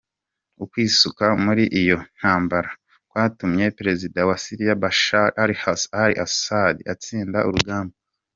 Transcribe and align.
Ukwisuka 0.63 1.25
muri 1.45 1.63
iyo 1.81 1.97
ntambara 2.17 2.69
kwatumye 3.09 3.65
prezida 3.79 4.19
wa 4.29 4.35
Syria 4.43 4.73
Bashar 4.83 5.29
al-Assad 5.43 6.75
atsinda 6.93 7.39
urugamba. 7.49 7.95